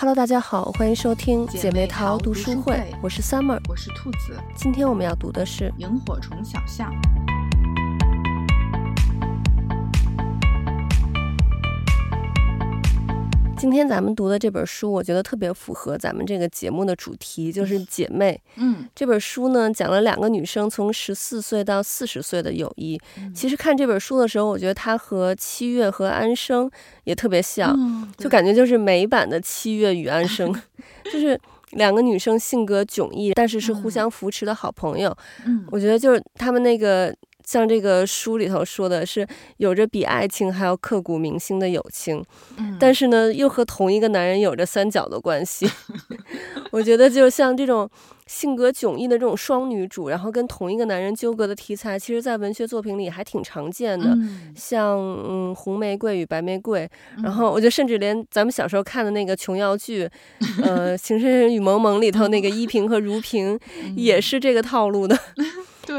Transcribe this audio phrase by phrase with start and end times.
[0.00, 4.38] Hello，大家好，欢迎收听姐妹淘读书会，书会我是 Summer，我是兔子。
[4.54, 6.94] 今天我们要读的是《萤火虫小象》。
[13.58, 18.40] 今天咱们读的这本书，我觉得特别符合咱们这个节目的主题，就是姐妹。
[18.54, 22.96] 嗯，这本书呢，讲了两个女生从十四岁到四十岁的友谊。
[23.18, 26.70] 嗯、其实看这本书的时候，我觉得她和七月和安生
[27.02, 30.54] 也特别像，嗯、就感觉就是美版的七月与安生，
[31.12, 31.38] 就是
[31.72, 35.14] 两个女生性格迥异，但是是互相扶持的好朋友。
[35.44, 37.12] 嗯，我觉得就是她们那个。
[37.48, 42.22] 像这个书里头说的是有着比爱情还要刻骨铭心的友情，
[42.58, 45.66] 嗯，但是呢又和同一个男人有着三角的关系。
[46.70, 47.88] 我觉得就像这种
[48.26, 54.08] 性格迥异的这种双女主，然后跟同一个男人纠葛的题材，其实在文学作品里还挺常见的。
[54.10, 56.86] 嗯、像嗯红玫瑰与白玫瑰，
[57.22, 60.06] 然后我觉得甚至连咱们小时候看的那个琼瑶剧，
[60.62, 63.58] 呃《情深深雨蒙蒙》里头那个依萍和如萍，
[63.96, 65.18] 也是这个套路的。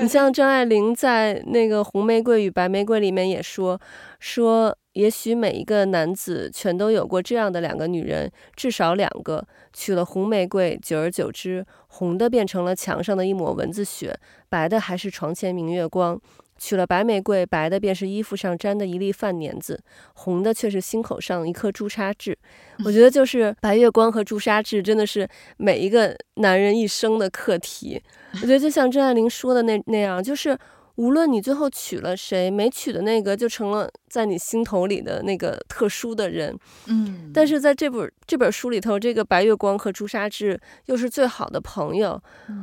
[0.01, 3.79] 你像张爱玲在那个《红玫瑰与白玫瑰》里面也说
[4.19, 9.45] 说，也许每一个男子全都有过这样的两个女人，至少两个。
[9.73, 14.17] 娶了红玫瑰，久而久之，红的变成了墙上的一抹蚊子血，
[14.49, 16.19] 白的还是床前明月光。
[16.59, 19.81] 娶了白玫瑰，白的便是衣服上沾的一粒饭粘子，
[20.13, 22.37] 红的却是心口上一颗朱砂痣。
[22.85, 28.01] 我觉得就是白月光和朱砂痣，真的是每一个男人一生的课题。
[28.33, 30.57] 我觉得就像张爱玲说的那那样，就是
[30.95, 36.53] 无论你最后娶了谁，没娶的那个就成了在你心头里的那个特殊的人。
[36.87, 42.21] 嗯，但是在这本这本书里头，这个白月光和朱砂痣又是最好的朋友。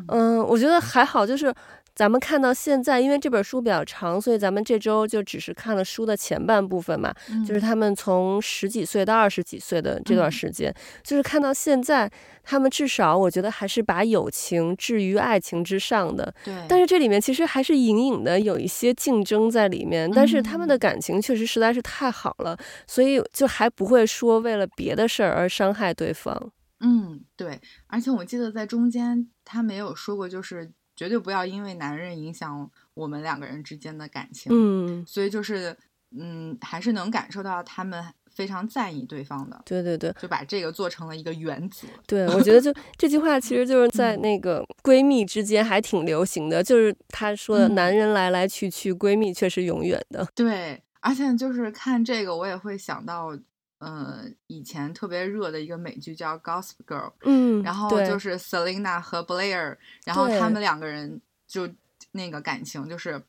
[0.08, 1.52] 嗯，我觉得还好，就是。
[1.96, 12.10] 咱们看到现在，因为这本书比较长，所以咱们这周就只是看了书的前半部分嘛，嗯、就是他们从十几岁到二十几岁的这段时间，嗯、就是看到现在，
[12.42, 16.34] 他们至少我觉得还是把友情置于爱情之上的。
[16.44, 16.54] 对。
[16.68, 26.52] 但是这里面其实还是隐隐的有一些竞争在里面，但是他们的感情确实实在是太好了，嗯、所以就还不会说为了别的事儿而伤害对方。
[26.80, 27.58] 嗯，对。
[27.86, 30.70] 而且我记得在中间他没有说过，就是。
[30.96, 34.50] 绝对不要因为男人影响我们两个人之间的感情。
[34.50, 35.76] 嗯，所以就是，
[36.18, 39.62] 嗯，还是能感受到他们非常在意对方的。
[39.66, 41.86] 对对对，就把这个做成了一个原则。
[42.06, 50.26] 对，我觉得就这句话其实就是在那个闺蜜之间还挺流行的，嗯、就是她说的“男人来来去去，嗯、闺蜜却是永远的”。
[50.34, 53.36] 对，而且就是看这个，我也会想到。
[53.78, 61.68] 呃，以前特别热的一个美剧叫《Gossip Girl》，嗯，然后就是 Selina 和 Blair，然后他们两个人就
[62.12, 63.22] 那个感情，就是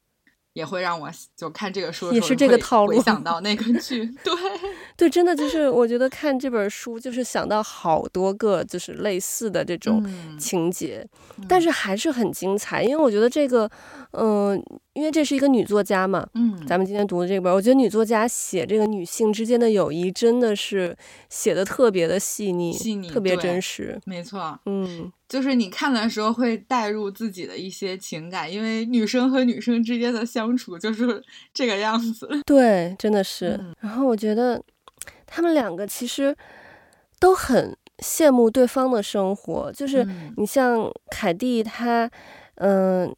[0.53, 4.33] 也会让我就看这个书也是这个套路，会想到那个 剧，对。
[4.95, 10.03] 对，真的就是我觉得看这本书就是想到好多个就是类似的这种
[10.39, 13.69] 情节，嗯、但是还是很精彩，因为我觉得这个，
[14.11, 14.63] 嗯、呃。
[14.97, 20.97] 因为这是一个女作家嘛，嗯，咱们今天读的这本，我觉得女作家写这个女性之间的友谊真的是
[21.29, 31.23] 写的特别的细腻，细腻，特别真实，没错，嗯，就是你看的时候会带入自己的一些情感，因为女生和女生之间的相处就是
[31.53, 33.55] 这个样子， 对，真的是。
[33.61, 34.59] 嗯，然后我觉得
[35.27, 36.35] 他们两个其实
[37.19, 40.03] 都很羡慕对方的生活，就是
[40.37, 42.05] 你像凯蒂她。
[42.05, 42.11] 嗯，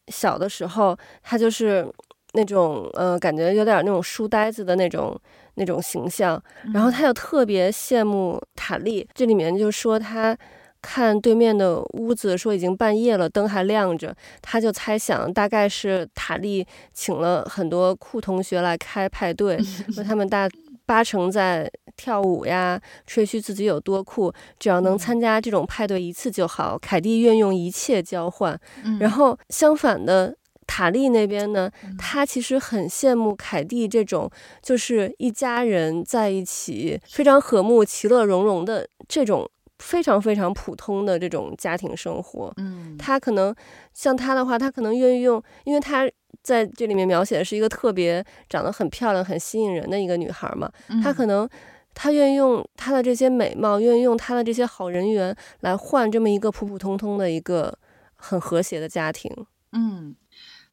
[0.08, 1.88] 小的时候他就是
[2.34, 5.20] 那种呃，感觉有点那种书呆子的那种
[5.56, 6.42] 那种形象。
[6.74, 10.38] 然后他又特别羡慕塔莉，这里面就说他
[10.82, 19.58] 看对面的屋子，说已经半夜了，灯还亮着，他就猜想大概是塔莉请了很多酷同学来开派对，
[19.92, 20.48] 说他们大
[20.90, 21.70] 八成在。
[22.00, 26.80] 跳舞呀，吹嘘自己有多酷，只要能参加这种派对一次就好。
[26.80, 28.58] 凯蒂愿用一切交换。
[28.86, 30.34] 嗯、然后相反的，
[30.66, 39.46] 塔莉那边呢，她其实很羡慕凯蒂这种，就是一家人在一起非常和睦、其乐融融的这种
[39.80, 42.54] 非常非常普通的这种家庭生活。
[42.56, 43.54] 嗯，她可能
[43.94, 46.10] 像她的话，她可能愿意用，因为她。
[46.42, 50.72] 在这里面描写的是一个特别长得很漂亮、很吸引人的一个女孩嘛，
[51.04, 51.50] 她可能。
[51.96, 57.78] 她愿意用她的这些美貌，愿意用她的这些好人缘来换这么一个普普通通的一个
[58.16, 59.30] 很和谐的家庭。
[59.74, 60.16] 嗯，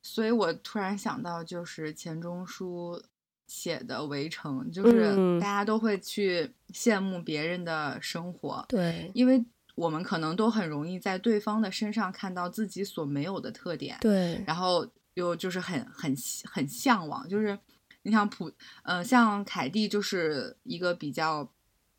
[0.03, 3.03] 所以我突然想到，就是钱钟书
[3.49, 8.65] 写的《围城》，就是大家都会去羡慕别人的生活。
[8.69, 13.97] 对，因为我们可能都很容易在对方的身上看到自己所没有的特点。
[14.01, 14.87] 对，然后
[15.17, 17.59] 又就是很很很向往，就是。
[18.03, 18.49] 你像普，
[18.85, 21.51] 呃，像凯蒂就是一个比较，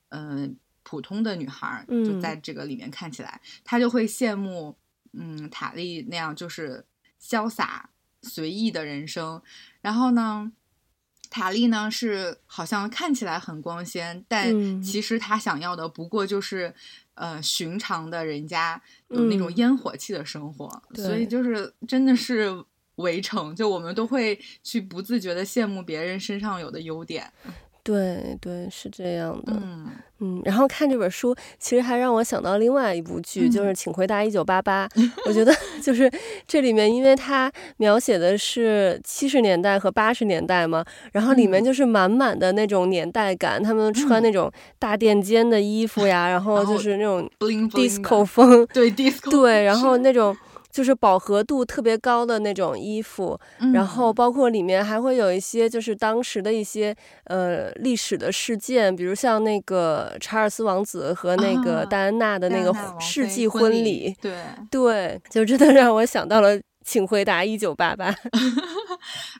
[0.07, 0.49] 嗯、呃，
[0.81, 4.77] 普通的女孩，嗯、就在这个里面看起来，她就会羡慕，
[5.11, 6.85] 嗯，塔莉那样就是
[7.21, 7.89] 潇洒
[8.21, 9.41] 随意的人生。
[9.81, 10.49] 然后呢，
[11.29, 16.73] 塔莉呢是好像看起来很光鲜，但其实她想要的不过就是，
[17.15, 20.81] 嗯、呃，寻常的人家有那种烟火气的生活。
[20.91, 22.63] 嗯、所以就是真的是
[22.97, 27.31] 围城，就我们都会去不自觉的羡慕别人身上有的优点。
[27.83, 29.87] 对对，是这样的，嗯
[30.19, 34.85] 嗯，然后看这本书，其实还让我想到另外一部剧，嗯、就是《请回答一九八八
[35.25, 36.11] 》。我觉得就是
[36.45, 40.83] 这里面，因为它描写的是七十年代和八十年代嘛，
[41.13, 50.35] 然后里面就是满满的那种年代感，嗯、他们穿那种大垫肩的衣服呀，嗯、然后就是那种 disco 风，对 disco，对，然后那种。
[50.71, 64.33] 就是饱和度特别高的那种衣服，嗯、然后包括里面还会有一些就是当时的一些呃历史的事件，比如像那个查尔斯王子和那个戴安娜的那个世纪婚礼，对
[64.69, 66.59] 对，就真的让我想到了。
[66.89, 68.15] 请回答一九八八，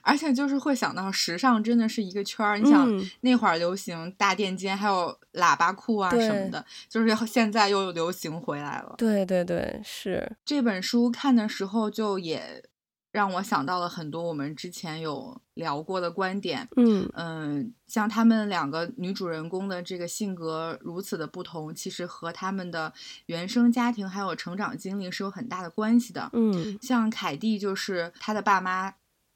[0.02, 2.58] 而且就是会想到时尚真的是一个圈儿。
[2.58, 2.88] 你想
[3.20, 8.94] 那会儿流行大垫肩，还有喇叭裤啊什么的，就是现在又流行回来了。
[8.98, 12.62] 对对对，是这本书看的时候就也。
[13.10, 22.92] 让我想到了很多我们之前有聊过的观点，嗯嗯、呃，像他们两个女主人公的这个性格如此的不同，其实和他们的
[23.24, 28.92] 原生家庭还有成长经历是有很大的关系的，嗯，像凯蒂就是她的爸妈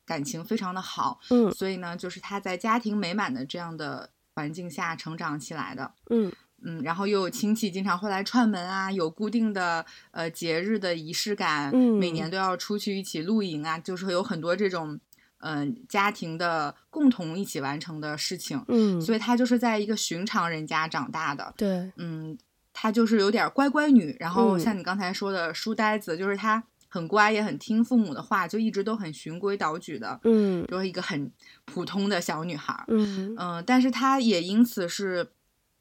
[0.07, 6.33] 感情非常的好，嗯，所以呢，就是他在家庭美满的这样的环境下成长起来的，嗯。
[6.65, 14.97] 嗯，然后又有亲戚经常会来串门啊，有固定的呃节日的仪式感，嗯，每年都要出去一起露营啊，就是有很多这种
[15.39, 22.39] 嗯、呃、家庭的共同一起完成的事情，嗯，所以他就是在一个寻常人家长大的，对，嗯，
[22.73, 26.63] 她就是有点乖乖女，然后像你刚才说的书呆子，嗯、就是她
[26.93, 31.33] 很乖也很听父母的话，就一直都很循规蹈矩的，嗯，就是一个很
[31.65, 35.33] 普通的小女孩，嗯嗯、呃，但是她也因此是。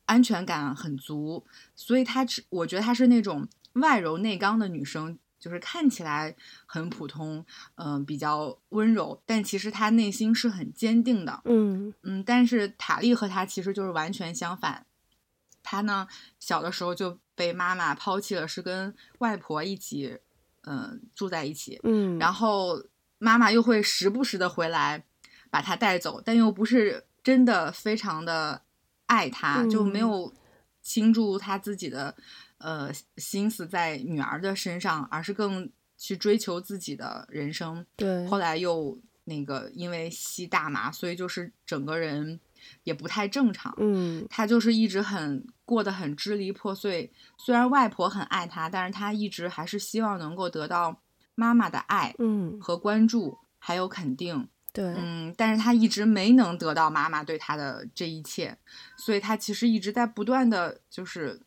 [0.06, 6.36] 安全感很足，所以她是我觉得她是那种外柔内刚的女生，就是看起来
[6.66, 12.22] 很普通，嗯、呃，比较温柔，但其实她内心是很坚定的，嗯嗯。
[12.26, 14.86] 但是塔莉和她其实就是完全相反，
[15.64, 16.08] 她呢
[16.42, 20.18] 小的时候就被妈妈抛弃了，是跟外婆一起，
[20.64, 22.84] 嗯、呃，住在一起，嗯，然后
[23.18, 25.04] 妈妈又会时不时的回来
[25.50, 28.62] 把她带走，但又不是真的非常的。
[29.12, 30.34] 爱他就没有
[30.82, 32.16] 倾注他自己的、
[32.60, 37.86] 嗯、呃心思在女儿的身上，而是更去追求自己的人生。
[37.98, 42.40] 对，后来又那个因为吸大麻，所以就是整个人
[42.84, 43.74] 也不太正常。
[43.78, 47.12] 嗯，他就是一直很过得很支离破碎。
[47.38, 51.02] 虽然外婆很爱他，但是他一直还是希望能够得到
[51.36, 54.48] 妈妈的爱，嗯，和关注，还有肯定。
[54.74, 58.58] 对，嗯，但是他一直没能得到妈妈对他的这一切，
[58.96, 61.42] 所以他其实一直在不断的就是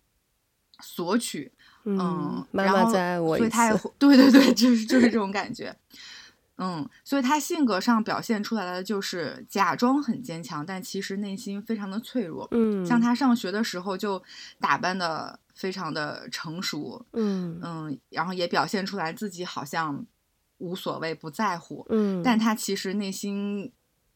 [0.80, 1.50] 索取，
[1.84, 5.74] 嗯，嗯妈妈再爱我一次，所以他也对对对，就是就是这种感觉，
[6.56, 14.22] 嗯，所以他性格上表现出来的就是假装很坚强，但其实内心非常的脆弱，嗯，像他上学的时候就
[14.58, 17.60] 打扮的非常的成熟，嗯。
[17.62, 20.06] 嗯，然后也表现出来自己好像。
[20.58, 23.72] 无所谓，不在乎，嗯，但他其实内心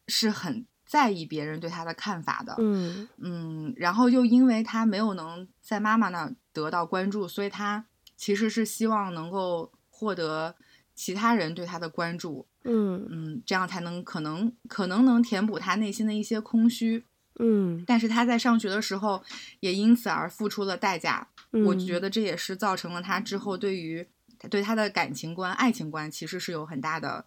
[0.06, 3.08] 是很在意别人对他的看法的，嗯。
[3.18, 7.84] 嗯，然后又因为他没有能在妈妈那得到关注，所以他
[8.16, 10.54] 其实是希望能够获得
[10.98, 13.06] 其他人对他的关注，嗯。
[13.08, 17.04] 嗯，这样才能可能可能能填补他内心的一些空虚，
[17.38, 19.22] 嗯，但是他在上学的时候
[19.60, 24.08] 也因此而付出了代价，嗯，我觉得这也是造成了他之后对于。
[24.48, 27.24] 对他的感情观、爱情观其实是有很大的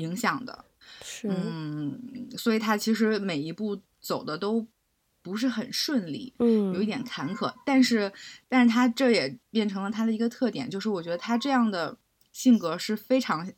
[0.00, 0.64] 影响的，
[1.02, 2.00] 是，嗯，
[2.38, 4.66] 所以他其实每一步走的都
[5.20, 8.10] 不是很顺利，嗯，有一点坎坷，但是，
[8.48, 11.98] 但是他这也变成了他的一个特点，就是我觉得他这样的
[12.34, 13.50] 性格是非常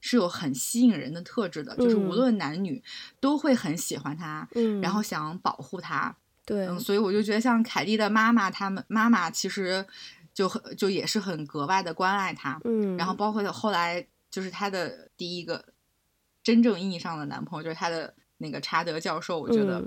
[0.00, 2.84] 是有很吸引人的特质的，嗯，就是无论男女
[3.18, 6.14] 都会很喜欢他，嗯，然后想保护他，
[6.44, 9.86] 对，嗯，所以我就觉得像凯蒂的妈妈，他们妈妈其实。
[10.36, 15.64] 就很就也是很格外的关爱他，嗯，然后包括后来就是他的第一个
[16.42, 19.82] 真正意义上的男朋友，就是他的那个查德教授，我觉得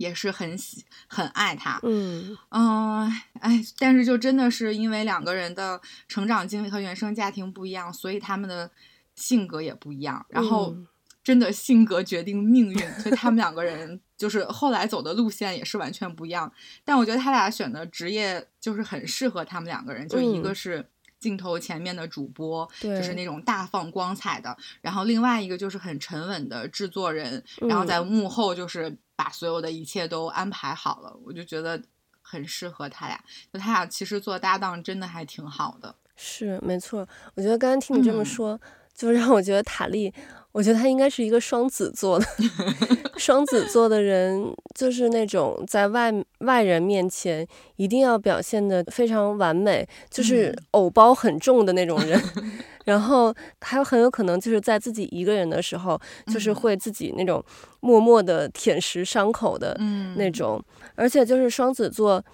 [0.00, 3.06] 也是很喜很爱他，嗯嗯，
[3.40, 5.78] 哎，但是就真的是因为两个人的
[6.08, 8.70] 成长经历和原生家庭不一样，所以他们的
[9.14, 10.74] 性格也不一样，然后
[11.22, 14.00] 真的性格决定命运，所以他们两个人。
[14.20, 16.52] 就是后来走的路线也是完全不一样。
[16.84, 20.86] 但我觉得他俩选的职业就是很适合他们两个人，就一个是
[21.20, 31.14] 镜头前面的主播，嗯、就是那种大放光彩的，然后另外一个就是很沉稳的制作人，然后在幕后就是把所有的一切都安排好了。
[31.24, 31.80] 我就觉得
[32.22, 33.22] 很适合他俩，
[33.52, 35.94] 就他俩其实做搭档真的还挺好的。
[36.16, 38.60] 是没错，我觉得刚刚听你这么说，嗯、
[38.94, 40.12] 就让我觉得塔莉，
[40.52, 42.26] 我觉得他应该是一个双子座的。
[43.16, 52.20] 双子座的人就是那种在外外人面前一定要表现的非常完美，就是偶包很重的那种人。
[52.36, 52.52] 嗯、
[52.84, 57.44] 然后还有很有可能就是在自己一个人的时候，就是会自己那种
[57.80, 59.76] 默默的舔舐伤口的
[60.16, 60.58] 那种。
[60.58, 62.24] 嗯、而且就是双子座。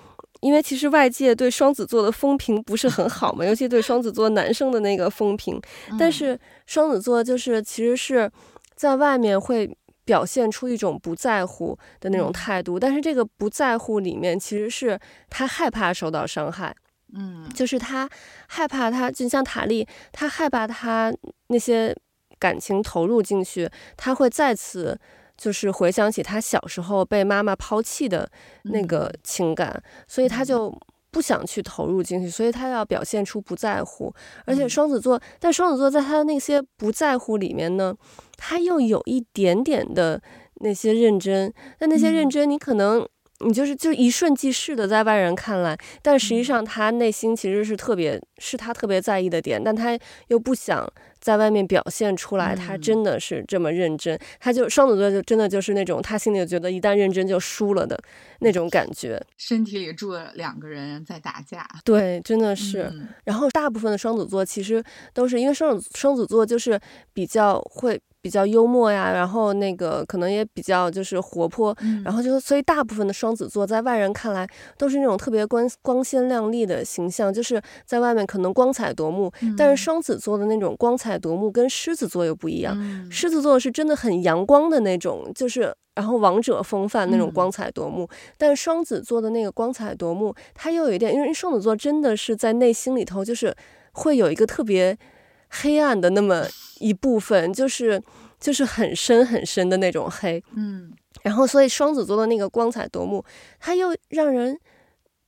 [0.47, 5.61] 因为其实外界对双子座的风评不是很好嘛，尤其对双子座男生的那个风评。
[5.99, 8.31] 但是双子座就是其实是
[8.77, 14.97] 在外面会表现出一种不在乎的那种态度，但是这个不在乎里面其实是
[15.29, 16.73] 他害怕受到伤害。
[17.13, 18.09] 嗯，就是他
[18.47, 21.13] 害怕他，就像塔利，他害怕他
[21.49, 21.93] 那些
[22.39, 24.97] 感情投入进去，他会再次。
[25.37, 28.29] 就是回想起他小时候被妈妈抛弃的
[28.65, 30.75] 那个情感，嗯、所以他就
[31.11, 34.13] 不想去投入进去，所以他要表现出不在乎。
[34.45, 37.95] 而且双子座，但双子座在他的那些不在乎里面呢，
[38.37, 40.21] 他又有一点点的
[40.57, 41.53] 那些认真。
[41.79, 43.07] 但那些认真，你可能
[43.41, 50.91] 你就是就一瞬即逝的，在外人看来，但实际上他内心其实是特别是他特别在意的点，但他又不想。
[51.19, 54.15] 在外面表现出来，他真的是这么认真。
[54.15, 57.99] 嗯、他就双子座就真的就是那种，他心里觉得一旦认真就输了的
[58.41, 59.21] 那种感觉。
[59.37, 62.83] 身体里住了两个人在打架，对，真的是。
[62.93, 64.81] 嗯、然后大部分的双子座其实
[65.13, 66.79] 都是因为双子双子座就是
[67.13, 68.01] 比较会。
[68.27, 74.45] 比较幽默呀，然后那个可能也比较就是活泼，嗯、然后就所以大部分的双子座在外人看来
[74.77, 79.31] 都是那种特别光光鲜亮丽的形象，就是在外面可能光彩夺目。
[79.43, 88.09] 嗯、但是双子座的那种光彩夺目跟狮子座又不一样，嗯、狮子座是真的很阳光的那种，就是然后王者风范那种光彩夺目。
[88.11, 93.55] 嗯、但是双子座的那个光彩夺目，它又有一点，因为双子座真的是在内心里头就是
[93.93, 94.99] 会有一个特别。
[95.49, 96.45] 黑暗的那么
[96.81, 98.03] 一部分，就是
[98.39, 103.25] 就是很深很深的那种黑，嗯，然后所以双子座的那个光彩夺目，
[103.59, 104.59] 它又让人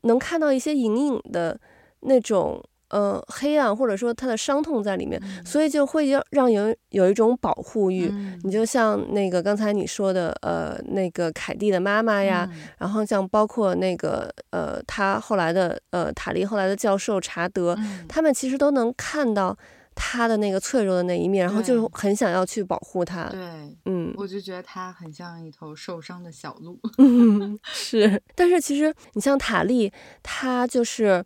[0.02, 1.58] 能看到一些隐隐的
[2.00, 8.08] 那种呃黑暗，或者说他的伤痛在里面，嗯、所以就会让让人有一种保护欲。
[8.12, 19.56] 嗯、你就像那个刚才你说的，呃，那个凯蒂的妈妈呀，嗯、然后像包括那个呃，他后来的呃塔利后来的教授查德，嗯、他们其实都能看到。
[20.00, 23.24] 他的那个脆弱的那一面，然后就很想要去保护他。
[23.30, 23.40] 对，
[23.86, 26.78] 嗯，我就觉得他很像一头受伤的小鹿。
[26.98, 28.22] 嗯， 是。
[28.36, 31.24] 但是其实你像塔莉，他就是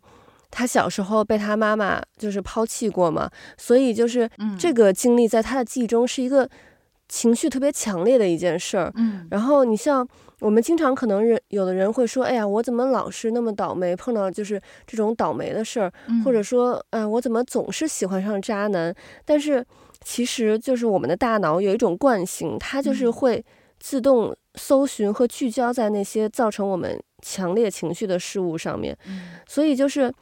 [0.49, 4.27] 他小时候被他妈妈就是抛弃过嘛，所以就是
[4.57, 6.49] 这个经历在他的记忆中是一个
[7.07, 8.91] 情绪特别强烈的一件事儿。
[8.95, 10.07] 嗯，然后你像。
[10.43, 18.93] 我们经常可能人有的人会说，哎呀，我怎么老是那么倒霉，碰到就是这种倒霉的事儿，嗯、或者说，哎，我怎么总是喜欢上渣男？
[19.23, 19.65] 但是
[20.03, 23.43] 其实就是我们的大脑有一种惯性，它就是会
[23.79, 28.97] 自动搜寻和聚焦在那些造成我们强烈情绪的事物上面。
[29.07, 30.13] 嗯、所以就是，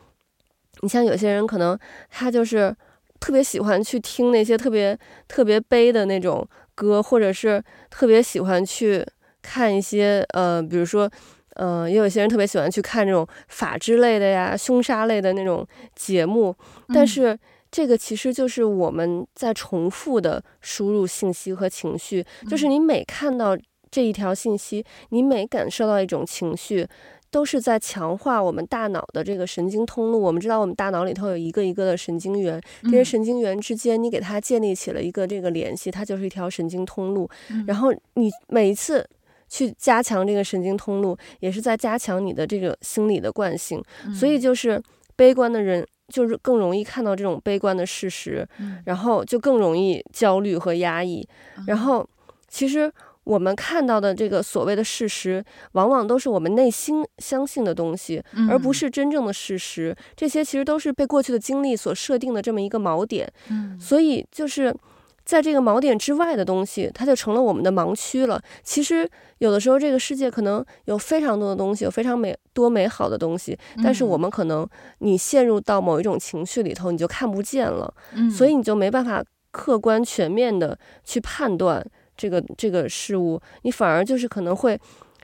[0.82, 1.76] 你像有些人可能
[2.12, 2.76] 他就是
[3.20, 4.96] 特别喜欢去听那些特别
[5.28, 9.04] 特别悲的那种歌，或者是特别喜欢去。
[9.42, 11.10] 看一些呃，比如说，
[11.56, 16.56] 呃，也有些人特别喜欢去看这种法制类的呀、凶杀类的那种节目，
[16.94, 17.38] 但是
[17.70, 23.58] 这个其实就是我们在重复的输入信息和情绪，就是你每看到
[23.90, 26.88] 这一条信息，你每感受到一种情绪，
[27.30, 30.22] 都是在强化我们大脑的这个神经通路。
[30.22, 37.30] 我们知道，我们大脑里头有一个一个的神经元，这些神经元之间，你给它建立起了一个这个联系，它就是一条神经通路。
[37.68, 39.06] 然后你每一次。
[39.52, 43.84] 去加强这个神经通路，也是在加强你的这个心理的惯性。
[44.06, 44.82] 嗯、所以就是
[45.18, 51.28] 悲观的人，就是更容易看到这种悲观的事实，嗯、然后就更容易焦虑和压抑。
[51.58, 52.08] 嗯、然后，
[52.48, 52.90] 其实
[53.26, 55.44] 我们看到的这个所谓的事实，
[55.74, 59.94] 往往都是我们内心相信的东西，嗯、而不是真正的事实。
[60.16, 63.30] 这些其实都是被过去的经历所设定的这么一个锚点。
[63.50, 64.74] 嗯、所以就是。
[65.24, 68.42] 在这个锚点之外的东西，它就成了我们的盲区了。
[68.64, 74.68] 其实有的时候，这个世界可能有非常多的东西，有非常美多美好的东西，但是我们可能
[75.00, 81.86] 你陷入到某一种情绪里头，你就看不见了，嗯，所以你就没办法客观全面的去判断
[82.18, 84.80] 这个这个事物，你反而就是可能会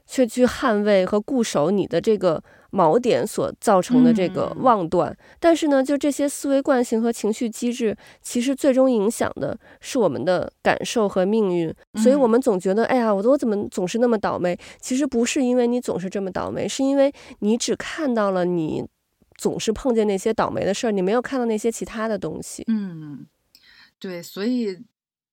[0.07, 2.43] 去去捍卫和固守你的这个。
[2.69, 11.73] 锚点所造成的这个妄断，嗯、但是呢，就这些思维惯性和情绪机制，其实最终影响的是我们的感受和命运。
[11.95, 14.55] 所以，我们总觉得，哎呀，我我怎么总是那么倒霉？
[14.81, 18.85] 其实不是因为你总是这么倒霉，是因为你只看到了你
[19.37, 22.65] 总是碰见那些倒霉的事儿，你没有看到那些其他的东西。
[22.67, 23.25] 嗯，
[23.97, 24.77] 对，所以。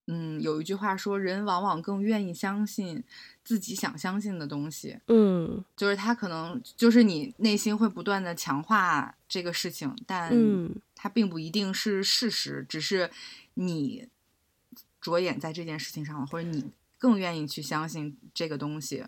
[0.06, 3.02] 嗯，有一句话说，人往往更愿意相信
[3.42, 4.98] 自己想相信的东西。
[5.08, 10.30] 嗯，就是他可能就是你内心会不断的强化这个事情，但
[10.94, 13.10] 它并不一定是事实，只是
[13.54, 14.06] 你
[15.00, 19.04] 着眼在这件事情上了，或者你更愿意去相信这个东西。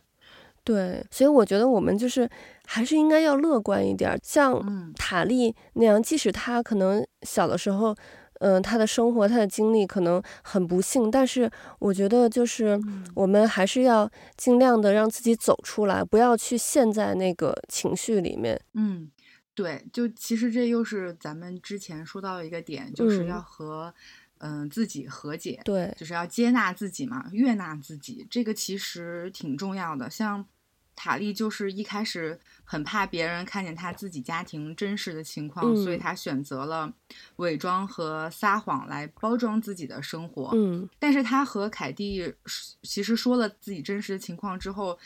[0.65, 2.29] 对，所以我觉得我们就是
[2.65, 7.95] 还是应该要乐观一点，像塔利那样，即使他可能小的时候。
[8.41, 12.81] 嗯，他的生活，他的经历可能很不幸，但是我觉得就是
[13.15, 18.61] 我们还是要尽量的让自己走出来，不要去陷在那个情绪里面。
[18.75, 19.11] 嗯，
[19.55, 23.95] 对，就其实这又是咱们之前说到的一个点，就是要和
[24.39, 30.47] 嗯、呃、自己和解，对，就是要接纳自己嘛，悦纳自己，这个其实挺重要的，像。
[30.97, 36.91] 塔莉就是一开始很怕别人看见他自己家庭真实的情况，嗯、所以他选择了
[37.37, 40.51] 伪装和撒谎来包装自己的生活。
[40.55, 42.35] 嗯，但是他和凯蒂
[42.83, 44.99] 其实说了自己真实的情况之后，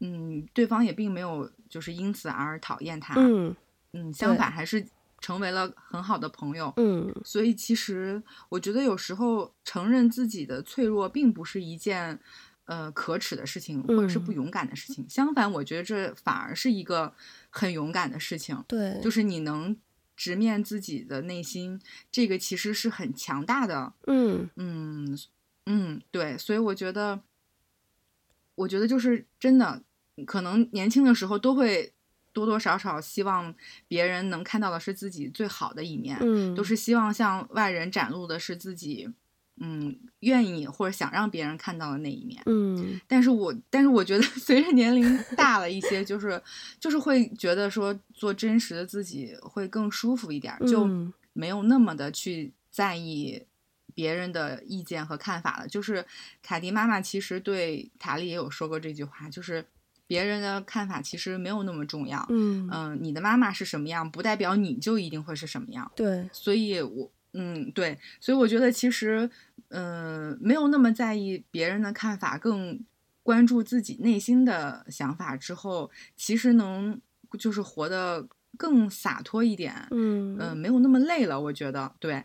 [0.00, 3.14] 嗯，对方也并没有就是因此而讨厌他。
[3.16, 3.56] 嗯
[3.94, 4.86] 嗯，相反还是
[5.20, 6.70] 成为了很好的朋友。
[6.76, 12.20] 嗯，所以其实我觉得有时候承认自己的脆弱并不是一件。
[12.70, 15.04] 呃，可耻的事情，或者是不勇敢的事情。
[15.04, 17.12] 嗯、相反，我觉得这反而是一个
[17.50, 18.64] 很勇敢的事情。
[18.68, 19.76] 对，就是你能
[20.16, 21.80] 直面自己的内心，
[22.12, 23.92] 这个其实是很强大的。
[24.06, 25.18] 嗯嗯
[25.66, 26.38] 嗯，对。
[26.38, 27.20] 所以我觉得，
[28.54, 29.82] 我觉得就是真的，
[30.24, 31.92] 可能年轻的时候都会
[32.32, 33.52] 多多少少希望
[33.88, 39.12] 别人能看到的是自己最好的一面，嗯，都是希望向外人展露的是自己。
[39.62, 46.42] 嗯，愿意或者想让别人看到的那一面，嗯，但是我但是我觉得 随着年龄大了一些，就是
[46.78, 50.88] 就是会觉得说做真实的自己会更舒服一点，就
[51.34, 53.42] 没有那么的去在意
[53.94, 55.68] 别人的意见和看法了。
[55.68, 56.06] 就是
[56.42, 59.66] 凯蒂妈妈其实对塔莉也有说过这句话，就是
[60.06, 67.10] 别人的看法其实没有那么重要，嗯嗯、呃，你的妈妈是什么样，不代表你就一定会是什么样，对，所以我。
[67.32, 69.30] 嗯，对，所以我觉得其实，
[69.68, 72.80] 嗯、呃，没有那么在意别人的看法，更
[73.22, 77.00] 关注自己内心的想法之后，其实能
[77.38, 81.40] 就是活得更洒脱一点，嗯没有那么累了。
[81.40, 82.24] 我觉得，对，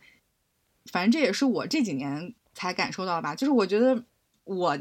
[0.91, 4.03] 反正这也是我这几年才感受到吧，就是我觉得
[4.43, 4.77] 我。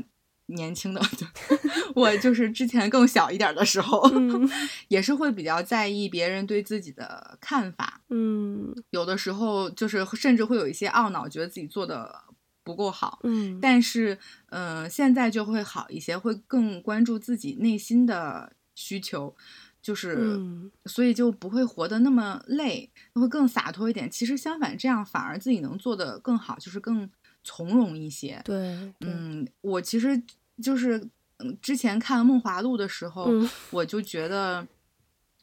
[0.46, 1.00] 年轻的，
[1.96, 4.48] 我就是之前更小一点的时候，嗯、
[4.88, 8.02] 也是会比较在意别人对自己的看法。
[8.10, 12.24] 嗯，有的时候就是甚至会有一些懊恼，觉得自己做的
[12.62, 13.20] 不够好。
[13.22, 14.18] 嗯，但是，
[14.50, 19.34] 嗯、呃，现在就会好一些，会更关注自己内心的需求，
[19.80, 24.10] 就是，嗯、所以就不会活得那么累，会更洒脱一点。
[24.10, 27.10] 其实相反，这样反而自己能做得更好，就是更。
[27.44, 28.56] 从容一些，对，
[28.98, 30.20] 对，嗯，我其实
[30.62, 30.96] 就是，
[31.36, 34.66] 嗯，之前看《梦华录》的时候，嗯，我就觉得，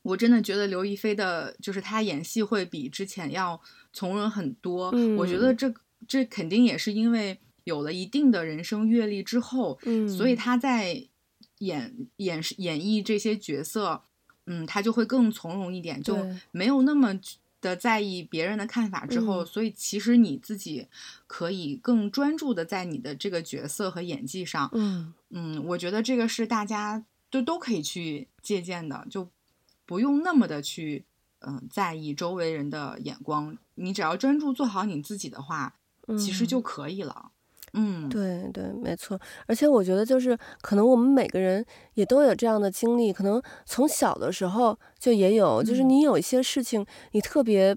[0.02, 3.62] 我真的觉得刘亦菲的，就是她演戏会比之前要
[3.94, 4.90] 从容很多。
[4.96, 5.72] 嗯，我觉得这
[6.08, 11.06] 这肯定也是因为有了一定的人生阅历之后，嗯，所以她在
[11.60, 14.02] 演演演绎这些角色，
[14.48, 16.18] 嗯，她就会更从容一点，就
[16.52, 17.20] 没有那么。
[17.62, 20.88] 的在意别人的看法之后，嗯，所以其实你自己
[21.28, 24.70] 可以更专注的在你的这个角色和演技上。
[24.74, 29.30] 嗯嗯，我觉得这个是大家都都可以去借鉴的，就
[29.86, 31.06] 不用那么的去
[31.40, 35.76] 嗯，呃，在意周围人的眼光，你只要专注做好你自己的话，
[36.20, 37.26] 其实就可以了。
[37.26, 37.32] 嗯，
[38.10, 39.20] 对对，没错。
[39.48, 47.76] 而且我觉得，就是可能我们每个人也都有这样的经历，可能从小的时候就也有，就是你有一些事情，你特别。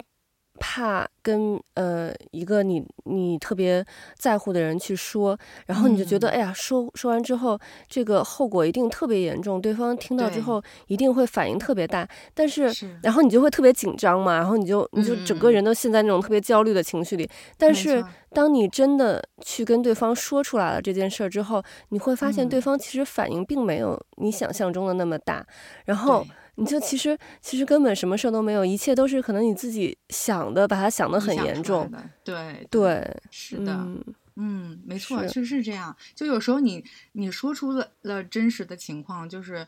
[0.59, 3.85] 怕跟呃一个你你特别
[4.17, 12.07] 在乎的人去说，然后你就觉得、嗯、哎呀，说说完之后，这个后果一定特别严重，对方听到之后一定会反应特别大。
[12.33, 12.97] 但是，是。
[13.03, 17.25] 然后你就会特别紧张嘛，然后你就你就整个人都陷在那种特别焦虑的情绪里。
[17.25, 25.45] 嗯、但是，当你真的去跟对方说出来了这件事儿之后，你会发现对方其实反应并没有你想象中的那么大，
[25.85, 26.25] 然后。
[26.55, 31.91] 你就其实其实根本什么事都没有，一切都是可能你自己想的，把它想得很严重。
[32.23, 33.87] 对对，是的，
[34.35, 35.95] 嗯，没错，确实是这样。
[36.13, 39.67] 就有时候你你说出了了真实的情况，就是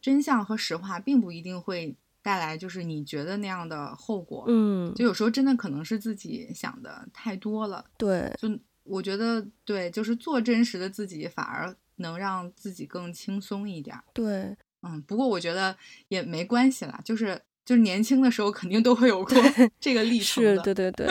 [0.00, 4.44] 真相和实话并不一定会带来就是你觉得那样的后果。
[4.48, 7.84] 嗯，就有时候真的可能是自己想的太多了。
[7.96, 8.48] 对，就
[8.84, 13.96] 我觉得对，就是做真实的自己，反而能让自己更轻松一点。
[14.12, 15.76] 对，嗯，不过我觉得
[16.08, 17.40] 也没关系啦，就是。
[17.62, 19.32] 就是年轻的时候肯定都会有过
[19.78, 21.06] 这个历程，是，对对对，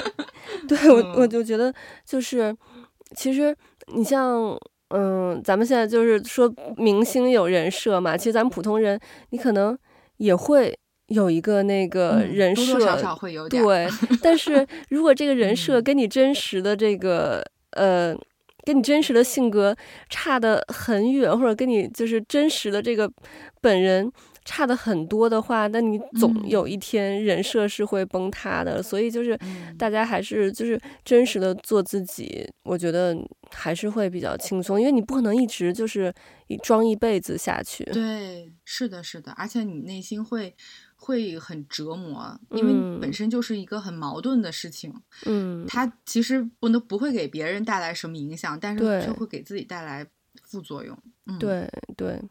[0.68, 1.74] 对 我我就觉得
[2.06, 2.54] 就是，
[3.16, 3.56] 其实
[3.96, 9.78] 你像嗯，咱们现在就是说明星有人设嘛，其实咱们普通人你可能
[10.18, 10.78] 也会
[11.08, 13.64] 有一个那个人设，嗯、多多少少会有点。
[13.64, 13.88] 对，
[14.22, 18.20] 但是如果这个 人设跟你真实的这个、嗯、呃，
[18.70, 19.76] 跟你真实的性格
[20.10, 23.12] 差的很远，或者跟你就是真实的这个
[23.60, 24.12] 本人。
[24.46, 28.80] 差的很多的话，那你总有一天人设是会崩塌的。
[28.80, 29.38] 嗯、所以就是
[29.78, 33.16] 大家还是就是真实的做自己，嗯、我觉得
[33.52, 36.12] 还是会比较轻松，因为你不可能一直就是
[36.48, 37.84] 一装一辈子下去。
[37.92, 40.56] 对，是的，是的，而且你内心会
[41.00, 44.94] 会很折磨，因为本身就是一个很矛盾的事情。
[45.26, 50.06] 嗯，它其实不能不会给别人带来什么影响，但是却会给自己带来
[50.44, 50.98] 副作用。
[51.26, 52.22] 嗯、对对。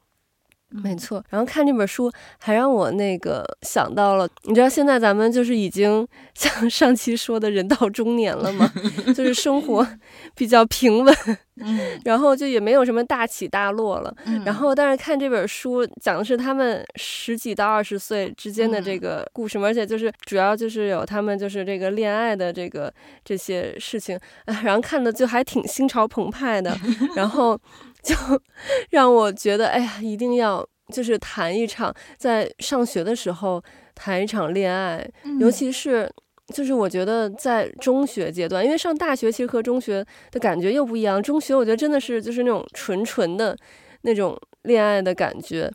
[0.70, 8.70] 没错，然后看这本书还让我那个想到了，你知道现在咱们就是已经像上期说的人到中年了嘛，
[9.16, 9.86] 就是生活
[10.36, 11.14] 比较平稳，
[11.56, 22.92] 嗯， 然后就也没有什么大起大落了，嗯，然后但是看这本书讲的是他们十几到二十岁之间的这个故事嘛，而且就是主要就是有他们就是这个恋爱的这个
[23.24, 26.76] 这些事情，然后看的就还挺心潮澎湃的，
[27.16, 27.58] 然后。
[28.02, 28.14] 就
[28.90, 33.62] 让我觉得，哎呀，一定要就是谈一场，在上学的时候
[33.94, 36.10] 谈一场恋爱，嗯、尤其是
[36.54, 41.22] 就是我觉得在中学阶段，因为上大学其实和中学的感觉又不一样。
[41.22, 43.56] 中学我觉得真的是就是那种纯纯的
[44.02, 45.70] 那种恋爱的感觉，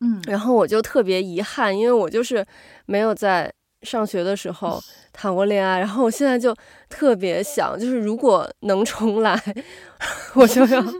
[0.00, 2.44] 嗯，然后我就特别遗憾，因为我就是
[2.86, 3.50] 没有在
[3.82, 4.80] 上学的时候
[5.12, 6.54] 谈过恋爱，然后我现在就
[6.88, 9.40] 特别想，就是如果能重来，
[10.34, 10.84] 我就要。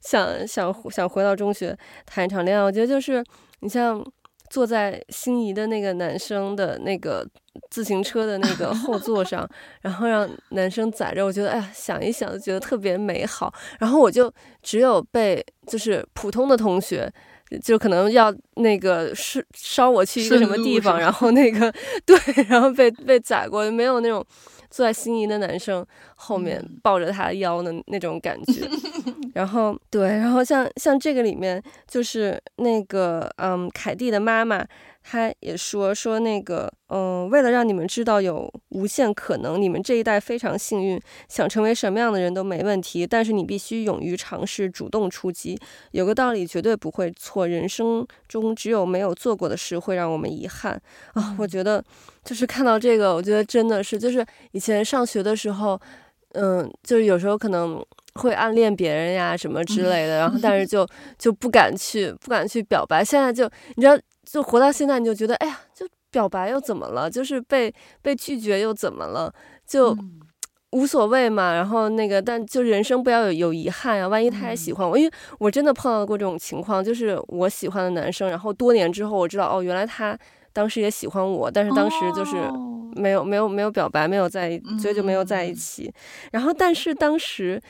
[0.00, 3.22] 想想想回到中学谈一场恋爱，我觉得就是
[3.60, 4.02] 你像
[4.48, 7.26] 坐在心仪的那个男生的那个
[7.68, 9.46] 自行车的那个后座上，
[9.82, 13.52] 然后让男生载着，我觉得哎呀，想一想就觉得特别美好。
[13.80, 17.12] 然后我就只有被就是普通的同学，
[17.62, 21.72] 就可能要那个是捎我去一个什么地方，然后那个
[22.04, 22.16] 对，
[22.48, 24.24] 然后被被宰过，没有那种。
[24.70, 25.82] 坐在心仪的男生
[26.14, 28.68] 后面抱着他腰的那种感觉，
[29.32, 34.62] 然后对，然后像像这个里面就是那个嗯，凯蒂的妈妈。
[35.10, 45.58] 他也说说那个，嗯、呃，为了让你们知道有无限可能，你们这一代非常幸运，想成为什么样的人都没问题，但是你必须勇于尝试，主动出击。
[45.92, 50.78] 有个道理绝对不会错，人生中只有没有做过的事会让我们遗憾
[51.14, 51.34] 啊！
[51.38, 51.82] 我觉得
[52.22, 55.80] 就是看到这个，我觉得真的是，就是以前上学的时候，
[56.32, 57.82] 嗯、呃，就是有时候可能
[58.16, 60.86] 会暗恋别人呀什么之类的，然后但是 就
[61.18, 63.02] 就不敢去不敢去表白。
[63.02, 63.98] 现在就你知道。
[64.30, 67.10] 就活到现在，你就觉得，哎呀，就表白又怎么了？
[67.10, 69.32] 就是被被拒绝又怎么了？
[69.66, 69.96] 就
[70.72, 71.54] 无所谓嘛。
[71.54, 74.06] 然后那个，但就人生不要有有遗憾啊。
[74.08, 80.18] 万一他也喜欢我，因为我真的碰到过这种情况，就是我喜欢的男生，然后多年之后我知道，哦，原来他
[80.52, 82.36] 当时也喜欢我，但是当时就是
[82.96, 85.92] 没有没有没有表白，没有在一，所以就没有在一起。
[86.32, 87.60] 然后，但是当时，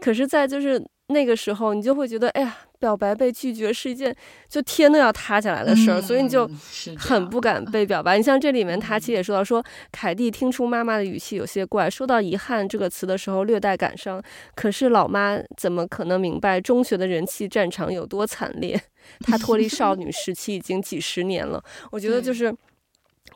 [0.00, 2.56] 可是在就是那个时候，你就会觉得，哎呀。
[2.82, 4.12] 表白被拒绝是一件
[4.48, 6.50] 就天都要塌下来的事儿，嗯，所以你就
[6.98, 8.16] 很不敢被表白。
[8.18, 14.20] 你像这里面，他其实也说到说，凯蒂听出妈妈的语气有些怪，说到遗憾这个词的时候略带感伤。
[14.56, 18.82] 可是老妈怎么可能明白中学的人气战场有多惨烈？
[19.22, 21.62] 她脱离少女时期已经几十年了。
[21.92, 22.52] 我觉得就是。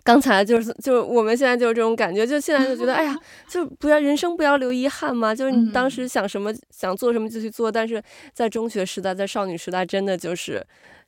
[0.07, 3.15] 刚才就是就是我们现在就是这种感觉，就现在就觉得，哎呀，
[3.51, 8.01] 就不要人生不要留遗憾嘛，就是你当时想什么想做什么就去做，但是
[8.33, 10.65] 在中学时代，在少女时代，真的就是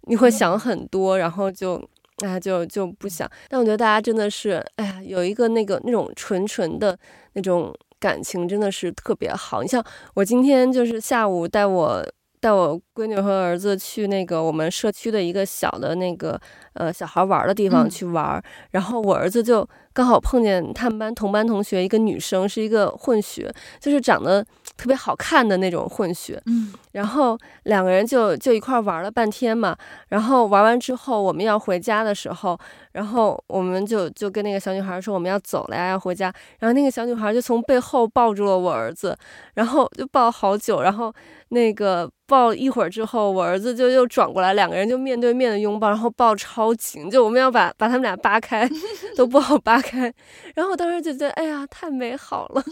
[0.09, 1.81] 你会想很多，然后就
[2.25, 3.31] 哎就就不想。
[3.49, 6.99] 但我觉得大家真的是，哎呀，有一个那个那种纯纯的
[7.35, 9.63] 那种感情，真的是特别好。
[9.63, 9.85] 你像
[10.15, 12.05] 我今天就是下午带我。
[12.41, 16.41] 带我闺女和儿子去那个我们社区的一个小的那个
[16.75, 24.45] 呃小孩玩的地方去玩，嗯，然后我儿子就刚好碰见他们班同班同学一个女生，是一个混血，就是长得
[24.77, 29.77] 特别好看的那种混血，嗯，然后两个人就就一块玩了半天嘛。
[30.09, 32.59] 然后玩完之后，我们要回家的时候，
[32.91, 36.33] 然后我们就就跟那个小女孩说我们要走了呀，要回家。
[36.59, 39.17] 然后那个小女孩就从背后抱住了我儿子，
[39.55, 40.83] 然后就抱好久。
[40.83, 41.15] 然后
[41.51, 48.69] 那个抱一会儿之后，我儿子就又转过来，两个人就面对面的拥抱，然后抱超紧，就我们要把把他们俩扒开
[49.17, 50.13] 都不好扒开。
[50.57, 52.65] 然后当时就觉得，哎呀，太美好了。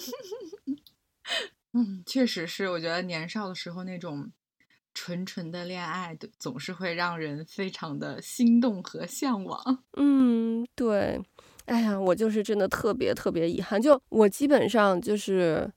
[1.77, 4.33] 嗯，确实是，我觉得年少的时候那种
[4.95, 9.85] 纯纯的恋爱，总是会让人非常的心动和向往。
[9.99, 11.21] 嗯，对。
[11.67, 15.71] 哎呀，我就是真的特别特别遗憾，就我基本上就是，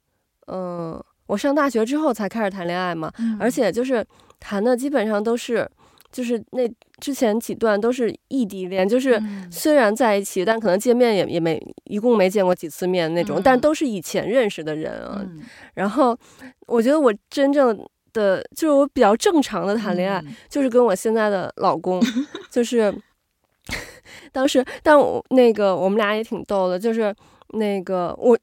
[0.47, 4.05] 嗯、呃，我上大学之后才开始谈恋爱嘛，嗯、而且就是
[4.39, 5.69] 谈的基本上都是。
[6.11, 6.67] 就是那
[6.99, 15.21] 之前几段都是异地恋，就是虽然在一起，嗯、但可能见面也也没一共没见过几次面那种，嗯、但都是以前认识的人啊。
[15.21, 15.41] 嗯、
[15.75, 16.17] 然后
[16.65, 17.77] 我觉得我真正
[18.11, 22.01] 的就是我比较正常的谈恋爱，嗯、就是跟我现在的老公，
[22.49, 22.93] 就是
[24.33, 27.15] 当时，但我那个我们俩也挺逗的，就是
[27.49, 28.37] 那个我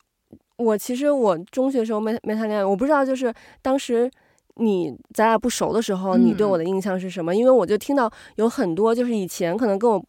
[0.56, 4.08] 我其实我中学时候没没谈恋爱，我不知道就是当时。
[4.56, 7.32] 你咱俩不熟的时候，你对我的印象是什么？
[7.32, 10.02] 嗯、因为我就听到有很多就是以前可能跟我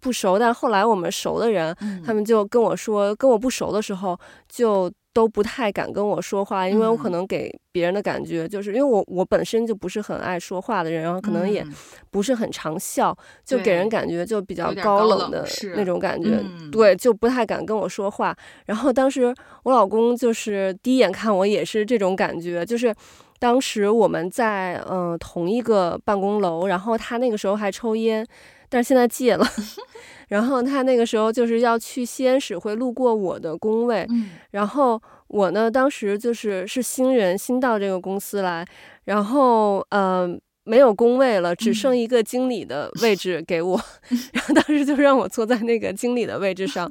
[0.00, 11.64] 不熟，但后来我们熟的人，嗯、他们就跟我说，跟我不熟的时候就都不太敢跟我说话，因为我可能给别人的感觉就是，因为我我本身就不是很爱说话的人，然后可能也
[12.10, 18.36] 不是很常笑，嗯、就给人感觉就比较高冷的那种感觉，嗯、对，就不太敢跟我说话。
[18.66, 22.94] 然后当时我老公就是第一眼看我也是这种感觉，就是。
[23.44, 28.26] 当时我们在嗯、呃、同一个办公楼，然后他那个时候还抽烟，
[28.70, 29.46] 但是现在戒了。
[30.28, 34.06] 然后他那个时候就是要去西安市，会路过我的工位。
[34.08, 38.64] 嗯、然后我呢，当时就是是新人，新到这个公司来，
[39.04, 43.78] 然后嗯、呃、没有工位了，只剩一个经理的位 置给我。
[44.08, 46.90] 嗯、然后当时就让我坐在那个经理的位置上。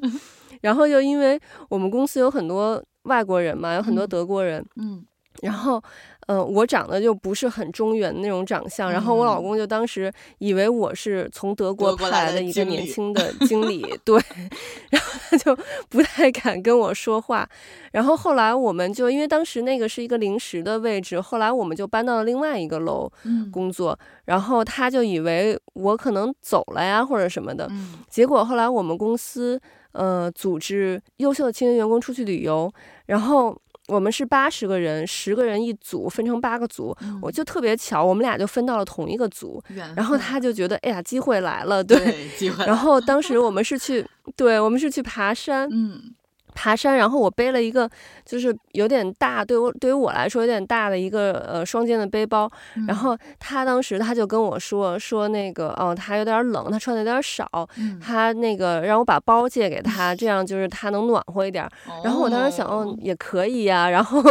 [0.61, 1.39] 然后又因为
[1.69, 4.63] 我们公司有很多外国人嘛，有很多德国人。
[4.75, 4.97] 嗯。
[4.97, 5.05] 嗯
[5.43, 5.81] 然后。
[6.27, 14.17] 嗯、呃，我长得就不是很中原的那种长相，嗯、然后我老公就当时以为我是从德国派来的一个年轻的 经理，对，
[14.89, 15.53] 然后他就
[15.89, 17.45] 不太敢跟我说话。
[17.91, 23.11] 然后后来我们就因为当时那个是一个临时的位置，后来我们就搬到了另外一个楼
[23.51, 29.59] 工作，嗯、然后他就以为我可能走了呀或者什么的，嗯、结果后来我们公司
[29.91, 32.71] 呃组织优秀的青年员工出去旅游，
[33.07, 33.53] 然后。
[33.87, 36.95] 我们是八十个人，十个人一组，分成八个组。
[37.01, 39.61] 嗯、我就特别巧，我们俩就分到了同一个组。
[39.95, 42.65] 然后他就觉得，哎呀，机会来了，对，对机会。
[42.65, 45.67] 然后当时我们是去，对，我们是去爬山。
[45.71, 46.15] 嗯。
[46.53, 47.89] 爬山，然后我背了一个，
[48.25, 52.49] 就是有点大，对我对于我来说有点大的一个呃双肩的背包。
[52.75, 61.63] 嗯、然后他当时他就跟我说说那个哦，他有点冷，他穿的有点少，嗯、他那个让我把包借给他，这样就是他能暖和一点。
[61.65, 63.89] 哦、然后我当时想，哦，也可以呀、啊。
[63.89, 64.21] 然后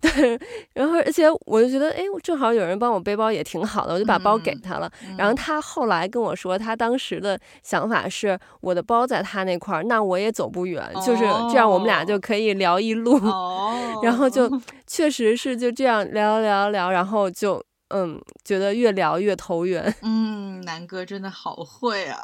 [0.00, 0.38] 对，
[0.74, 4.90] 然后而且我就觉得，哎，正好有人帮我背包也挺好的，我就把包给他了。
[5.06, 11.65] 嗯、然后他后来跟我说，他当时的想法是，我的包在他那块儿，那我也走不远，哦、就是这样。
[11.68, 14.04] 我们俩就可以聊一路，oh.
[14.04, 14.50] 然后就
[14.86, 19.94] 确实是就这样聊聊聊，然后就嗯，觉得越聊越投缘。
[20.02, 22.18] 嗯，南哥真的好会啊，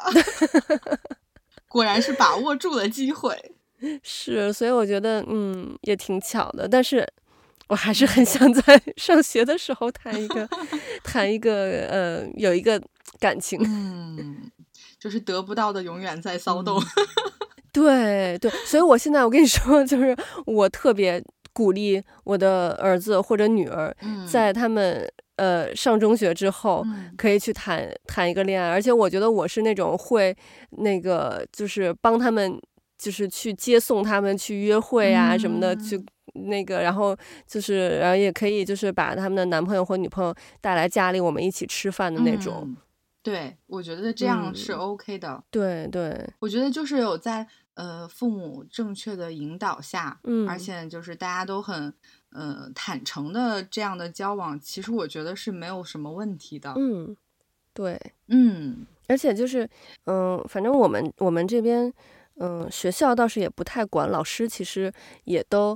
[1.67, 3.37] 果然是把握住了机会。
[4.01, 7.07] 是，所以我觉得嗯也挺巧的，但是
[7.67, 10.47] 我还是很想在上学的时候谈一个
[11.03, 11.53] 谈一个
[11.89, 12.81] 呃有一个
[13.19, 13.59] 感情。
[13.65, 14.51] 嗯，
[14.99, 16.79] 就是得不到的永远在骚动。
[16.79, 16.85] 嗯
[17.73, 23.93] 对对，所以我现在我跟你说， 就是我特别鼓励我的儿子或者女儿，
[24.31, 26.85] 在他们呃上中学之后，
[27.17, 30.35] 可以去谈谈一个恋爱，而且我觉得我是那种会
[30.71, 32.59] 那个就是帮他们，
[32.97, 35.99] 就是去接送他们去约会啊什么的，去
[36.33, 37.15] 那个然后
[37.47, 42.75] 就是然后也可以就是把他们的男朋友或女朋友带来家里，我们一起吃饭的那种。
[43.21, 45.29] 对，我觉得这样是 OK 的。
[45.29, 47.47] 嗯、对对，我觉得就是有在。
[47.75, 51.91] 呃，父母正确的引导下，嗯，而且就是大家都很
[52.31, 56.73] 呃坦诚的这样的交往，其实我觉得是没有什么问题的。
[56.77, 57.17] 嗯，
[57.73, 59.65] 对，嗯，而且就是
[60.05, 61.91] 嗯、呃，反正我们我们这边
[62.35, 65.75] 嗯、呃，学校倒是也不太管，老师其实也都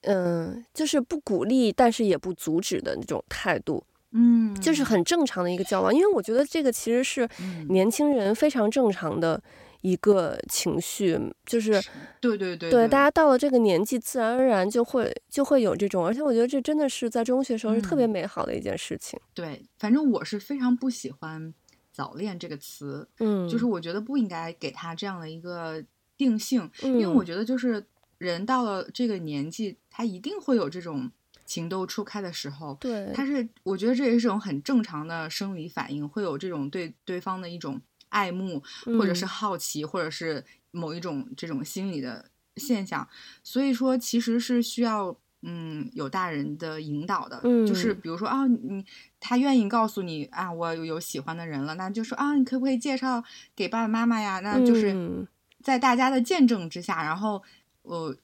[0.00, 3.84] 嗯、呃，就是不鼓励，但是也不阻止的那种态度。
[4.10, 7.28] 嗯，就是很正常的一个交往，因为我觉得这个其实是
[7.68, 9.40] 年轻人非常正常的。
[9.80, 11.72] 一个情绪，就是
[12.20, 19.18] 对对对对，大家到了这个年纪，自然而然就会就会有这种，而且我觉得这真的是在中学时候是特别美好的一件事情。
[19.22, 21.54] 嗯、对，反正我是非常不喜欢
[21.92, 25.82] “早恋”这个词，嗯，就是我觉得不应该给他这样的一个
[26.16, 27.86] 定性，嗯、因为我觉得就是
[28.18, 31.10] 人到了这个年纪，他一定会有这种。
[31.48, 37.80] 情窦初开的时候，对，他是我觉得这也是种很正常的生理反应，会有这种对对方的一种
[38.10, 43.08] 爱慕，或者是好奇，嗯、或者是某一种这种心理的现象。
[43.42, 48.84] 所以说，其实是需要嗯有大人的引导的，嗯、就是比如说啊，你
[49.18, 53.24] 他愿意告诉你啊，我有喜欢的人了，那就说啊，你可不可以介绍
[53.56, 54.40] 给爸爸妈妈呀？
[54.40, 55.26] 那就是
[55.62, 57.42] 在大家的见证之下，然后
[57.80, 58.16] 我、呃、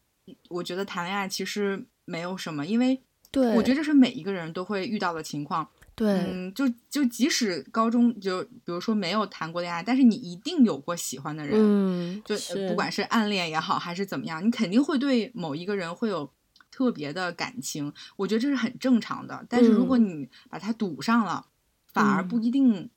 [0.51, 3.01] 我觉得谈恋爱其实没有什么，因为。
[3.35, 5.69] 对，我觉得这是每一个人都会遇到的情况。
[5.97, 12.37] 对，嗯，就就即使高中就比如说没有谈过恋爱，但是你一定有过喜欢的人，嗯，就
[12.69, 16.29] 不管是暗恋也好还是怎么样，你肯定会对某一个人会有
[16.71, 17.93] 特别的感情。
[18.17, 19.45] 我觉得这是很正常的。
[19.49, 21.51] 但是如果你把它堵上了，嗯，
[21.93, 22.91] 反而不一定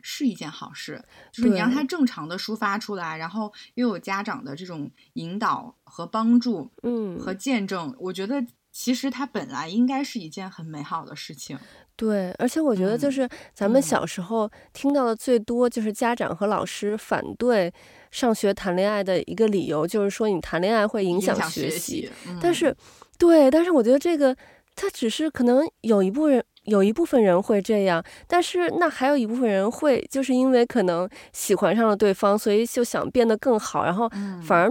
[0.00, 0.94] 是一件好事。
[0.94, 8.44] 嗯，就是你让他正常的抒发出来，然后又有家长的这种引导和帮助，嗯，和见证，我觉得。
[8.78, 11.58] 其实它本来应该是一件很美好的事情，
[11.96, 17.72] 对，而且我觉得就是咱们小时候听到的最多就是家长和老师反对
[18.10, 21.70] 上学谈恋爱的一个理由，就是说你谈恋爱会影响学习。
[21.70, 22.76] 学习嗯、但是，
[23.18, 24.36] 对，但是我觉得这个
[24.74, 34.06] 它只是可能有一部分人有一部分人会这样，但是那还有一部分人会就是因为可能喜欢上了对方，所以就想变得更好，然后
[34.46, 34.70] 反而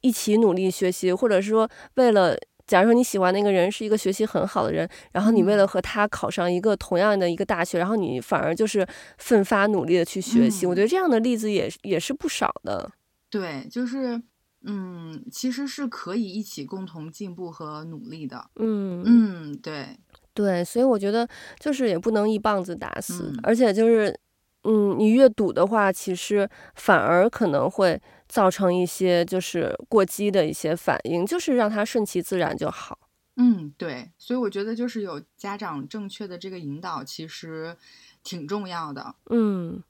[0.00, 2.34] 一起努力学习，或者是说为了。
[2.72, 8.86] 假如说你喜欢那个人是一个学习很好的人，然后你为了和他考上一个同样的一个大学，然后你反而就是
[9.18, 12.90] 奋发努力的去学习，我觉得这样的例子也也是不少的。
[13.28, 14.22] 对，就是
[14.64, 18.42] 嗯，其实是可以一起共同进步和努力的。
[18.56, 19.02] 嗯。
[19.04, 19.98] 嗯，对。
[20.32, 21.28] 对，所以我觉得
[21.60, 24.18] 就是也不能一棒子打死，而且就是
[24.64, 28.00] 嗯，你越堵的话，其实反而可能会。
[28.28, 32.98] 造成一些就是过激的一些反应，就是让他顺其自然就好。
[33.36, 37.76] 嗯，对，所以我觉得就是有家长正确的这个引导，其实
[38.24, 39.14] 挺重要的。
[39.28, 39.82] 嗯，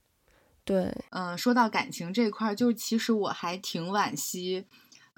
[0.65, 4.67] 对，嗯，说到感情这块，就其实我还挺惋惜，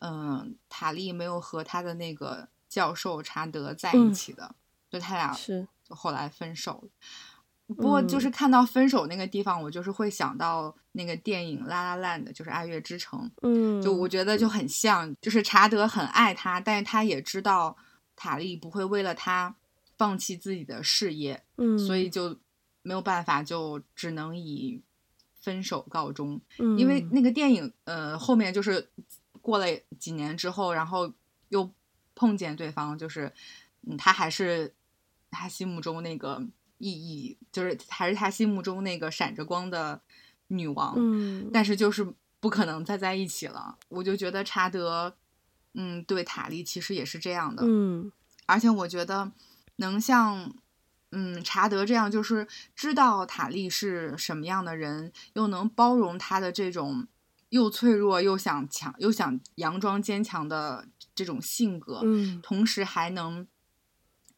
[0.03, 4.55] 嗯，塔利没有和他的那个教授查德在一起的，嗯、
[4.91, 6.89] 就他俩是后来分手了。
[7.67, 13.21] 不过就是看到分手那个地方，嗯、我就是会想到那个电影《La La Land》，就是《爱乐之城》。
[13.41, 17.75] 嗯，就我觉得就很像，就是查德很爱他，但是他也知道
[18.15, 19.57] 塔莉不会为了他
[19.97, 22.37] 放弃自己的事业，嗯，所以就
[22.83, 24.83] 没有办法，就只能以
[25.41, 26.39] 分手告终。
[26.59, 28.91] 嗯，因为那个电影，呃，后面就是
[29.41, 29.67] 过了
[29.99, 31.11] 几年之后，然后
[31.49, 31.71] 又
[32.15, 33.33] 碰见对方，就是，
[33.87, 34.75] 嗯，他还是
[35.31, 36.47] 他心目中那个。
[36.85, 40.03] 意义就是还是他心目中那个闪着光的
[40.49, 42.07] 女王，嗯，但是就是
[42.41, 43.79] 不可能再在一起了。
[43.89, 45.17] 我就觉得查德，
[45.73, 48.13] 嗯，对塔莉其实也是这样的，嗯，
[48.45, 49.33] 而且我觉得
[49.77, 50.55] 能像，
[51.13, 57.07] 嗯，查德这样，就是知道塔莉是什么样的人，又能包容她的这种
[57.49, 63.47] 又脆弱又想强又想佯装坚强的这种性格，嗯，同时还能。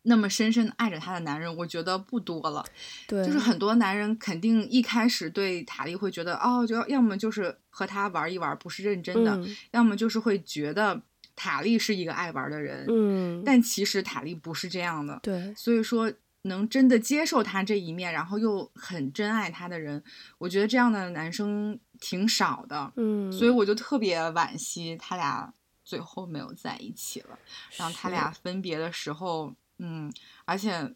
[0.09, 2.65] 那么深深的爱着他的男人，我觉得不多了。
[3.09, 11.03] 对，就是很多男人肯定一开始对塔莉会觉得，哦，就要要么就是和他玩一玩，不是认真的；嗯、要么就是会觉得
[11.35, 12.87] 塔莉是一个爱玩的人。
[12.89, 15.19] 嗯，但其实塔莉不是这样的。
[15.25, 20.01] 对，所以说能真的接受他这一面，然后又很真爱他的人，
[20.39, 22.93] 我觉得这样的男生挺少的。
[22.95, 25.53] 嗯，所以我就特别惋惜他俩
[25.85, 27.37] 最后没有在一起了。
[27.77, 29.53] 然后他俩分别的时候。
[29.79, 30.13] 嗯，
[30.45, 30.95] 而且，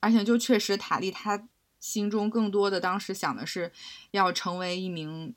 [0.00, 1.48] 而且就确实，塔莉他
[1.80, 3.72] 心中更多的当时想的是
[4.12, 5.34] 要成为一名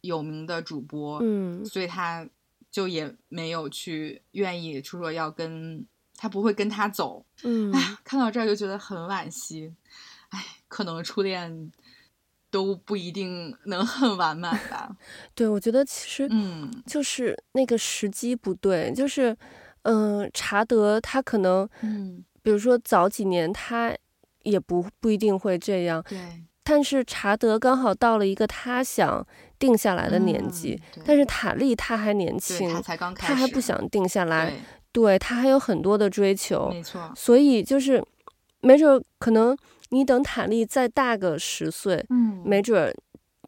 [0.00, 2.28] 有名的主播，嗯，所以他
[2.70, 5.86] 就也没有去愿意就说要跟
[6.16, 9.72] 他不会跟他走，嗯，哎，看到这儿就觉得很惋惜，
[10.28, 11.72] 哎，可能初恋
[12.50, 14.96] 都不一定能很完满吧。
[15.34, 19.36] 对，我觉得其实，嗯，就是那个时机不对，就是。
[19.88, 23.94] 嗯，查德他可能，嗯，比如说早几年他
[24.42, 26.18] 也不不一定会这样，对。
[26.62, 29.26] 但是查德刚好到了一个他想
[29.58, 34.50] 定下来的年纪，嗯、但是塔利他还年轻，他才刚开始，他还不想定下来，
[34.92, 37.10] 对，对他还有很多的追求，没错。
[37.16, 38.04] 所以就是
[38.60, 39.56] 没准可能
[39.88, 42.94] 你等塔利再大个十岁，嗯，没准。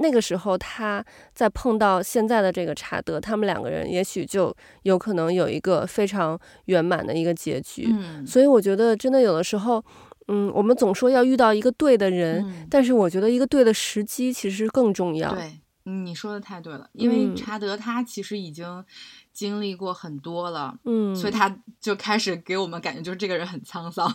[0.01, 7.87] 那个时候他再碰到现在的这个查德，他们两个人也许就有可能有一个非常圆满的一个结局。
[7.91, 9.85] 嗯，所以我觉得真的有的时候，
[10.29, 15.35] 嗯，我们总说要遇到一个对的人，嗯、但是我觉得一个对的时机其实更重要。
[15.35, 18.85] 对，你说的太对了，因为查德他其实已经
[19.33, 24.13] 经历过很多了，嗯，所以他就开始给我们感觉就是这个人很沧桑，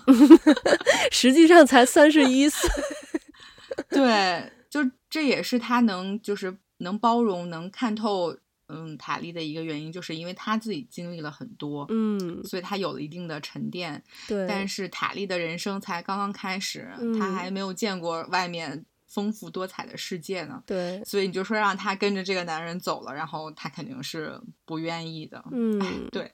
[1.12, 2.70] 实际上才三十一岁。
[3.90, 8.36] 对，就这也是他能就是能包容、能看透，
[8.68, 14.04] 嗯，塔莉的一个原因，就是因为他自己经历了很多，嗯，所以他有了一定的沉淀。
[14.28, 20.62] 对，但是塔莉的人生才刚刚开始，嗯，他还没有见过外面丰富多彩的世界呢。
[20.66, 25.42] 对，所以你就说让他跟着这个男人走了，然后他肯定是不愿意的。
[25.54, 26.30] 嗯，对，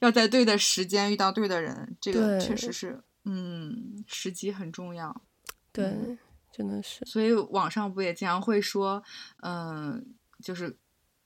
[0.00, 5.22] 要在对的时间遇到对的人，这个确实是，嗯，时机很重要。
[5.72, 5.84] 对。
[5.84, 6.18] 嗯
[6.56, 9.02] 真的是，所以网上不也经常会说，
[9.42, 10.76] 嗯，就是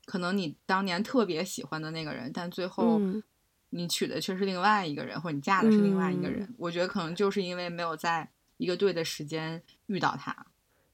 [0.07, 2.99] 可能你当年特别喜欢的那个人，但最后
[3.69, 6.45] 你娶的却是另外一个人，嗯、或者你嫁的是另外一个人。
[6.45, 8.27] 嗯、我觉得可能就是因为没有在
[8.57, 10.35] 一个对的时间遇到他。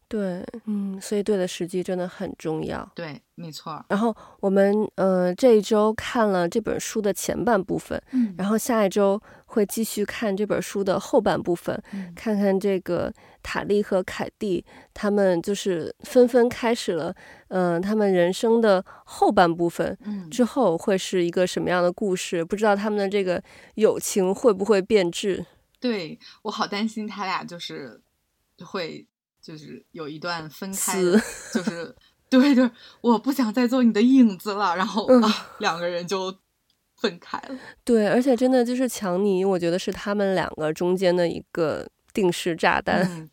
[0.07, 2.89] 对，嗯，所以对的时机真的很重要。
[2.95, 3.85] 对，没错。
[3.89, 13.13] 然后我们呃这一周看了这本书的前半部分，嗯，然后下一周会继续看这本书的后半部分，嗯，看看这个
[13.45, 17.15] 塔莉和凯蒂他们就是纷纷开始了，
[17.49, 22.45] 嗯，呃，他们人生的后半部分，嗯，之后会是一个什么样的故事？
[22.45, 23.41] 不知道他们的这个
[23.77, 25.47] 友情会不会变质？
[25.79, 28.03] 对，我好担心他俩就是
[28.65, 29.07] 会。
[29.45, 31.21] 就是有一段分开的，
[31.53, 31.95] 就是
[32.31, 32.71] 对对，
[33.03, 36.35] 我不想再做你的影子了，然后、嗯、啊，两个人就
[36.97, 37.59] 分开了。
[37.85, 43.03] 对，而且真的就是强尼，我觉得是他们两个中间的一个定时炸弹。
[43.03, 43.29] 嗯、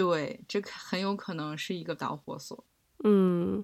[0.00, 2.64] 对，这很有可能是一个导火索。
[3.04, 3.62] 嗯，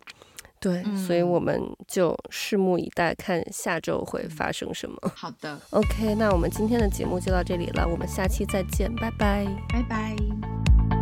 [0.60, 1.58] 对、嗯，所以我们
[1.88, 4.96] 就拭目以待，看下周会发生什么。
[5.14, 10.95] 好的，OK，那我们今天的节目就到这里了，我们下期再见，拜拜，拜拜。